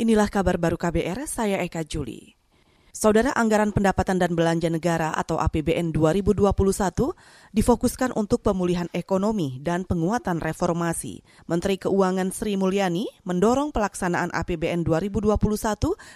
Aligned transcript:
Inilah 0.00 0.32
kabar 0.32 0.56
baru 0.56 0.80
KBR, 0.80 1.28
saya 1.28 1.60
Eka 1.60 1.84
Juli. 1.84 2.32
Saudara 2.88 3.36
Anggaran 3.36 3.68
Pendapatan 3.68 4.16
dan 4.16 4.32
Belanja 4.32 4.72
Negara 4.72 5.12
atau 5.12 5.36
APBN 5.36 5.92
2021 5.92 6.48
difokuskan 7.52 8.16
untuk 8.16 8.40
pemulihan 8.40 8.88
ekonomi 8.96 9.60
dan 9.60 9.84
penguatan 9.84 10.40
reformasi. 10.40 11.20
Menteri 11.44 11.76
Keuangan 11.76 12.32
Sri 12.32 12.56
Mulyani 12.56 13.12
mendorong 13.28 13.76
pelaksanaan 13.76 14.32
APBN 14.32 14.88
2021 14.88 15.36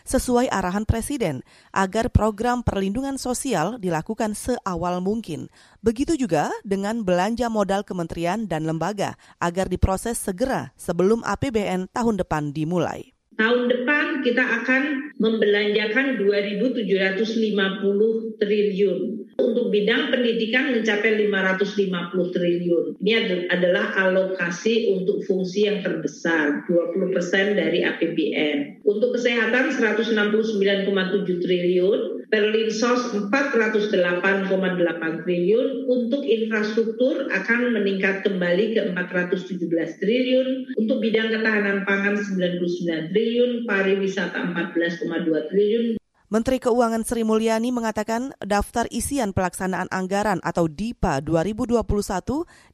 sesuai 0.08 0.48
arahan 0.48 0.88
Presiden 0.88 1.44
agar 1.76 2.08
program 2.08 2.64
perlindungan 2.64 3.20
sosial 3.20 3.76
dilakukan 3.76 4.32
seawal 4.32 5.04
mungkin. 5.04 5.52
Begitu 5.84 6.16
juga 6.16 6.48
dengan 6.64 7.04
belanja 7.04 7.52
modal 7.52 7.84
kementerian 7.84 8.48
dan 8.48 8.64
lembaga 8.64 9.20
agar 9.44 9.68
diproses 9.68 10.16
segera 10.16 10.72
sebelum 10.80 11.20
APBN 11.20 11.92
tahun 11.92 12.16
depan 12.24 12.48
dimulai. 12.56 13.13
Tahun 13.34 13.66
depan 13.66 14.22
kita 14.22 14.62
akan 14.62 15.10
membelanjakan 15.18 16.22
2.750 16.22 18.38
triliun. 18.38 19.23
Untuk 19.34 19.74
bidang 19.74 20.14
pendidikan 20.14 20.70
mencapai 20.70 21.26
550 21.26 22.34
triliun. 22.34 22.84
Ini 23.02 23.12
adalah 23.50 23.94
alokasi 23.98 24.94
untuk 24.94 25.26
fungsi 25.26 25.66
yang 25.66 25.82
terbesar, 25.82 26.62
20% 26.70 27.58
dari 27.58 27.82
APBN. 27.82 28.86
Untuk 28.86 29.18
kesehatan 29.18 29.74
169,7 29.74 31.42
triliun, 31.42 32.00
Perlinsos 32.34 33.14
408,8 33.30 35.22
triliun, 35.22 35.68
untuk 35.86 36.26
infrastruktur 36.26 37.30
akan 37.30 37.78
meningkat 37.78 38.26
kembali 38.26 38.74
ke 38.74 38.90
417 38.90 40.02
triliun, 40.02 40.74
untuk 40.74 40.98
bidang 40.98 41.30
ketahanan 41.30 41.86
pangan 41.86 42.18
99 42.18 43.14
triliun, 43.14 43.70
pariwisata 43.70 44.50
14,2 44.50 45.46
triliun, 45.52 45.94
Menteri 46.34 46.58
Keuangan 46.58 47.06
Sri 47.06 47.22
Mulyani 47.22 47.70
mengatakan 47.70 48.34
daftar 48.42 48.90
isian 48.90 49.30
pelaksanaan 49.30 49.86
anggaran 49.94 50.42
atau 50.42 50.66
DIPA 50.66 51.22
2021 51.22 51.86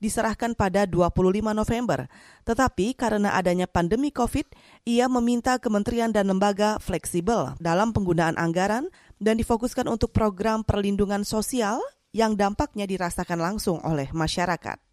diserahkan 0.01 0.57
pada 0.57 0.89
25 0.89 1.53
November. 1.53 2.09
Tetapi 2.49 2.97
karena 2.97 3.37
adanya 3.37 3.69
pandemi 3.69 4.09
COVID, 4.17 4.49
ia 4.89 5.13
meminta 5.13 5.61
kementerian 5.61 6.09
dan 6.09 6.33
lembaga 6.33 6.81
fleksibel 6.81 7.53
dalam 7.61 7.93
penggunaan 7.93 8.41
anggaran 8.41 8.89
dan 9.21 9.37
difokuskan 9.37 9.85
untuk 9.93 10.17
program 10.17 10.65
perlindungan 10.65 11.21
sosial 11.29 11.85
yang 12.17 12.41
dampaknya 12.41 12.89
dirasakan 12.89 13.45
langsung 13.45 13.77
oleh 13.85 14.09
masyarakat. 14.17 14.90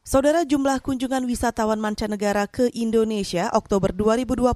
Saudara 0.00 0.48
jumlah 0.48 0.80
kunjungan 0.80 1.28
wisatawan 1.28 1.76
mancanegara 1.76 2.48
ke 2.48 2.72
Indonesia 2.72 3.52
Oktober 3.52 3.92
2020 3.92 4.48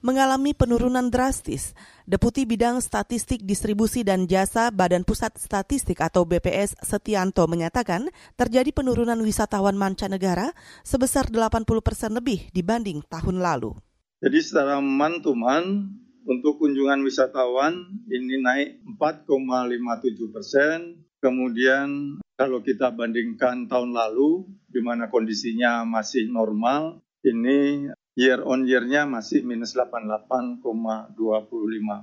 mengalami 0.00 0.56
penurunan 0.56 1.12
drastis. 1.12 1.76
Deputi 2.08 2.48
Bidang 2.48 2.80
Statistik 2.80 3.44
Distribusi 3.44 4.00
dan 4.08 4.24
Jasa 4.24 4.72
Badan 4.72 5.04
Pusat 5.04 5.36
Statistik 5.36 6.00
atau 6.00 6.24
BPS 6.24 6.80
Setianto 6.80 7.44
menyatakan 7.44 8.08
terjadi 8.40 8.72
penurunan 8.72 9.20
wisatawan 9.20 9.76
mancanegara 9.76 10.56
sebesar 10.80 11.28
80 11.28 11.60
persen 11.84 12.16
lebih 12.16 12.48
dibanding 12.56 13.04
tahun 13.04 13.44
lalu. 13.44 13.76
Jadi 14.24 14.38
secara 14.40 14.80
man-to-man 14.80 15.92
untuk 16.24 16.56
kunjungan 16.56 17.04
wisatawan 17.04 18.00
ini 18.08 18.40
naik 18.40 18.80
4,57 18.96 20.32
persen, 20.32 21.04
kemudian 21.20 22.16
kalau 22.40 22.64
kita 22.64 22.88
bandingkan 22.88 23.68
tahun 23.68 23.92
lalu, 23.92 24.48
di 24.64 24.80
mana 24.80 25.12
kondisinya 25.12 25.84
masih 25.84 26.32
normal, 26.32 27.04
ini 27.20 27.92
year 28.16 28.40
on 28.40 28.64
year-nya 28.64 29.04
masih 29.04 29.44
minus 29.44 29.76
88,25 29.76 31.12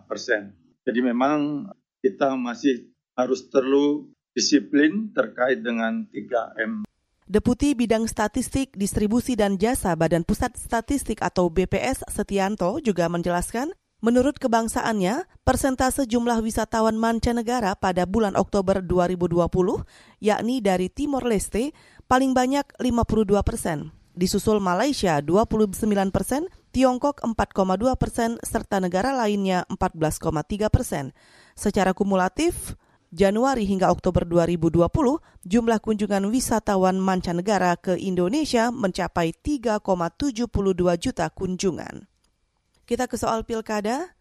persen. 0.05 0.53
Jadi 0.85 0.99
memang 1.02 1.66
kita 2.05 2.38
masih 2.38 2.85
harus 3.17 3.49
terlalu 3.49 4.13
disiplin 4.38 5.09
terkait 5.09 5.66
dengan 5.66 6.06
3M. 6.13 6.85
Deputi 7.25 7.73
Bidang 7.73 8.06
Statistik, 8.06 8.78
Distribusi 8.78 9.33
dan 9.33 9.57
Jasa 9.57 9.97
Badan 9.97 10.22
Pusat 10.22 10.53
Statistik 10.62 11.25
atau 11.25 11.50
BPS 11.50 12.06
Setianto 12.13 12.78
juga 12.78 13.09
menjelaskan 13.09 13.73
Menurut 13.97 14.38
kebangsaannya, 14.38 15.25
persentase 15.41 16.06
jumlah 16.06 16.38
wisatawan 16.46 16.94
mancanegara 16.94 17.74
pada 17.74 18.06
bulan 18.06 18.38
Oktober 18.38 18.78
2020, 18.85 19.50
yakni 20.22 20.62
dari 20.62 20.85
Timor 20.94 21.25
Leste, 21.25 21.74
paling 22.06 22.38
banyak 22.38 22.78
52 22.78 23.41
persen. 23.41 23.90
Disusul 24.13 24.62
Malaysia 24.62 25.18
29 25.18 26.13
persen, 26.13 26.46
Tiongkok 26.69 27.25
4,2 27.25 27.97
persen, 27.97 28.38
serta 28.46 28.78
negara 28.78 29.18
lainnya 29.18 29.66
14,3 29.66 30.69
persen. 30.69 31.09
Secara 31.57 31.97
kumulatif, 31.97 32.78
Januari 33.09 33.66
hingga 33.66 33.90
Oktober 33.90 34.30
2020, 34.30 34.86
jumlah 35.41 35.80
kunjungan 35.81 36.30
wisatawan 36.30 37.02
mancanegara 37.02 37.74
ke 37.81 37.97
Indonesia 37.97 38.69
mencapai 38.69 39.34
3,72 39.41 40.46
juta 41.02 41.34
kunjungan. 41.34 42.16
Kita 42.88 43.03
ke 43.03 43.20
soal 43.20 43.44
pilkada. 43.44 44.16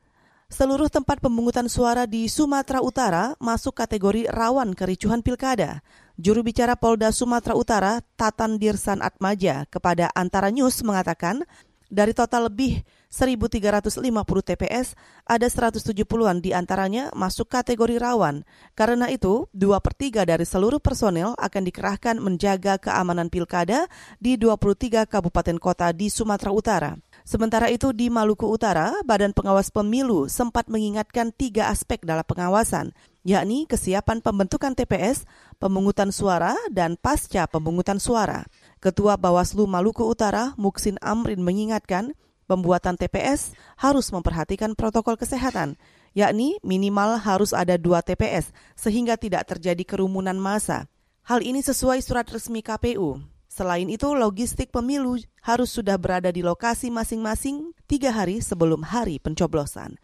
Seluruh 0.50 0.90
tempat 0.90 1.22
pemungutan 1.22 1.70
suara 1.70 2.02
di 2.02 2.26
Sumatera 2.26 2.82
Utara 2.82 3.38
masuk 3.38 3.78
kategori 3.78 4.26
rawan 4.26 4.74
kericuhan 4.74 5.22
pilkada. 5.22 5.86
Juru 6.18 6.42
bicara 6.42 6.74
Polda 6.74 7.14
Sumatera 7.14 7.54
Utara, 7.54 8.02
Tatan 8.18 8.58
Dirsan 8.58 9.06
Atmaja, 9.06 9.70
kepada 9.70 10.10
Antara 10.18 10.50
News 10.50 10.82
mengatakan, 10.82 11.46
dari 11.86 12.10
total 12.10 12.50
lebih 12.50 12.82
1.350 13.06 14.02
TPS, 14.42 14.98
ada 15.22 15.46
170-an 15.46 16.42
di 16.42 16.50
antaranya 16.50 17.14
masuk 17.14 17.46
kategori 17.46 18.02
rawan. 18.02 18.42
Karena 18.74 19.06
itu, 19.14 19.46
2 19.54 19.78
per 19.78 19.94
3 19.94 20.26
dari 20.26 20.42
seluruh 20.42 20.82
personel 20.82 21.38
akan 21.38 21.62
dikerahkan 21.62 22.18
menjaga 22.18 22.82
keamanan 22.82 23.30
pilkada 23.30 23.86
di 24.18 24.34
23 24.34 25.06
kabupaten 25.06 25.54
kota 25.62 25.94
di 25.94 26.10
Sumatera 26.10 26.50
Utara. 26.50 26.90
Sementara 27.26 27.66
itu 27.74 27.90
di 27.90 28.06
Maluku 28.06 28.46
Utara, 28.46 28.94
Badan 29.02 29.34
Pengawas 29.34 29.74
Pemilu 29.74 30.30
sempat 30.30 30.70
mengingatkan 30.70 31.34
tiga 31.34 31.74
aspek 31.74 31.98
dalam 32.06 32.22
pengawasan, 32.22 32.94
yakni 33.26 33.66
kesiapan 33.66 34.22
pembentukan 34.22 34.78
TPS, 34.78 35.26
pemungutan 35.58 36.14
suara, 36.14 36.54
dan 36.70 36.94
pasca 36.94 37.50
pemungutan 37.50 37.98
suara. 37.98 38.46
Ketua 38.78 39.18
Bawaslu 39.18 39.66
Maluku 39.66 40.06
Utara, 40.06 40.54
Muksin 40.54 41.02
Amrin 41.02 41.42
mengingatkan, 41.42 42.14
pembuatan 42.46 42.94
TPS 42.94 43.58
harus 43.74 44.06
memperhatikan 44.14 44.78
protokol 44.78 45.18
kesehatan, 45.18 45.74
yakni 46.14 46.62
minimal 46.62 47.18
harus 47.18 47.50
ada 47.50 47.74
dua 47.74 48.06
TPS 48.06 48.54
sehingga 48.78 49.18
tidak 49.18 49.50
terjadi 49.50 49.82
kerumunan 49.82 50.38
massa. 50.38 50.86
Hal 51.26 51.42
ini 51.42 51.58
sesuai 51.58 51.98
surat 52.06 52.30
resmi 52.30 52.62
KPU. 52.62 53.18
Selain 53.56 53.88
itu, 53.88 54.12
logistik 54.12 54.68
pemilu 54.68 55.16
harus 55.40 55.72
sudah 55.72 55.96
berada 55.96 56.28
di 56.28 56.44
lokasi 56.44 56.92
masing-masing 56.92 57.72
tiga 57.88 58.12
hari 58.12 58.44
sebelum 58.44 58.84
hari 58.84 59.16
pencoblosan. 59.16 59.96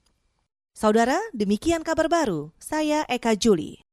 Saudara, 0.73 1.21
demikian 1.37 1.85
kabar 1.85 2.09
baru. 2.09 2.49
Saya 2.57 3.05
Eka 3.13 3.37
Juli. 3.37 3.85